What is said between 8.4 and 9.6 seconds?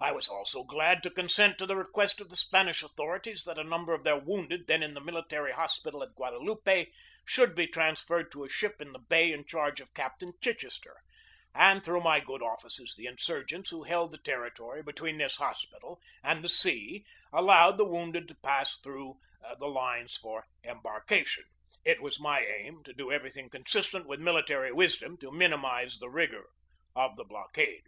a ship in the bay in